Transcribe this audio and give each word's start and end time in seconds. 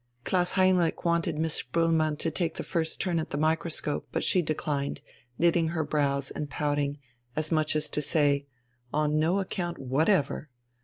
Klaus 0.23 0.53
Heinrich 0.53 1.05
wanted 1.05 1.37
Miss 1.37 1.61
Spoelmann 1.61 2.17
to 2.17 2.31
take 2.31 2.55
the 2.55 2.63
first 2.63 2.99
turn 2.99 3.19
at 3.19 3.29
the 3.29 3.37
microscope, 3.37 4.07
but 4.11 4.23
she 4.23 4.41
declined, 4.41 4.99
knitting 5.37 5.67
her 5.67 5.83
brows 5.83 6.31
and 6.31 6.49
pouting, 6.49 6.97
as 7.35 7.51
much 7.51 7.75
as 7.75 7.87
to 7.91 8.01
say: 8.01 8.47
"On 8.91 9.19
no 9.19 9.39
account 9.39 9.77
whatever." 9.77 10.49